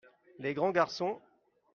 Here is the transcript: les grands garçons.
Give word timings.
les 0.39 0.55
grands 0.55 0.71
garçons. 0.71 1.21